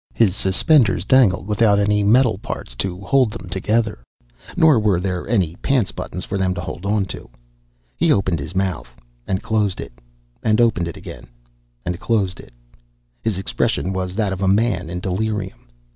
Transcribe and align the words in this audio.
His 0.15 0.35
suspenders 0.35 1.05
dangled 1.05 1.45
without 1.45 1.77
any 1.77 2.01
metal 2.03 2.39
parts 2.39 2.73
to 2.77 3.01
hold 3.01 3.29
them 3.29 3.47
together, 3.49 4.03
nor 4.57 4.79
were 4.79 4.99
there 4.99 5.27
any 5.29 5.55
pants 5.57 5.91
buttons 5.91 6.25
for 6.25 6.39
them 6.39 6.55
to 6.55 6.61
hold 6.61 6.87
onto. 6.87 7.27
He 7.97 8.11
opened 8.11 8.39
his 8.39 8.55
mouth, 8.55 8.95
and 9.27 9.43
closed 9.43 9.79
it, 9.79 9.93
and 10.41 10.59
opened 10.59 10.87
it 10.87 10.97
again 10.97 11.27
and 11.85 11.99
closed 11.99 12.39
it. 12.39 12.51
His 13.21 13.37
expression 13.37 13.93
was 13.93 14.15
that 14.15 14.33
of 14.33 14.41
a 14.41 14.47
man 14.47 14.89
in 14.89 15.01
delirium. 15.01 15.67